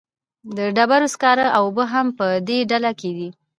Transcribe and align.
د 0.57 0.59
ډبرو 0.77 1.07
سکاره 1.13 1.45
او 1.55 1.63
اوبه 1.67 1.85
هم 1.93 2.07
په 2.17 2.25
دې 2.47 2.57
ډله 2.71 2.91
کې 2.99 3.11
دي. 3.17 3.29